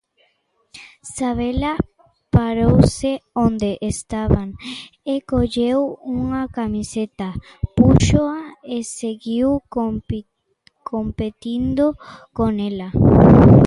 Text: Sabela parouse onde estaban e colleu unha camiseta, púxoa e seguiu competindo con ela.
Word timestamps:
Sabela 1.13 1.71
parouse 2.35 3.11
onde 3.45 3.71
estaban 3.91 4.47
e 5.13 5.15
colleu 5.31 5.79
unha 6.19 6.43
camiseta, 6.57 7.27
púxoa 7.75 8.39
e 8.75 8.77
seguiu 8.99 9.49
competindo 10.89 11.85
con 12.37 12.51
ela. 12.69 12.89